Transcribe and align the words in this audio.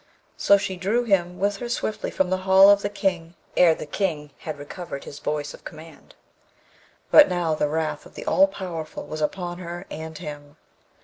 So 0.35 0.57
she 0.57 0.77
drew 0.77 1.03
him 1.03 1.37
with 1.37 1.57
her 1.57 1.69
swiftly 1.69 2.09
from 2.09 2.31
the 2.31 2.37
hall 2.49 2.71
of 2.71 2.81
the 2.81 2.89
King 2.89 3.35
ere 3.55 3.75
the 3.75 3.85
King 3.85 4.31
had 4.39 4.57
recovered 4.57 5.03
his 5.03 5.19
voice 5.19 5.53
of 5.53 5.63
command; 5.63 6.15
but 7.11 7.29
now 7.29 7.53
the 7.53 7.69
wrath 7.69 8.07
of 8.07 8.15
the 8.15 8.25
All 8.25 8.47
powerful 8.47 9.05
was 9.05 9.21
upon 9.21 9.59
her 9.59 9.85
and 9.91 10.17
him! 10.17 10.57